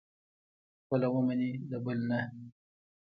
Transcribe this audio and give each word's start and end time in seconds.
خپله 0.81 1.07
ومني، 1.15 1.51
د 1.69 1.71
بل 1.85 1.97
نه. 2.09 2.19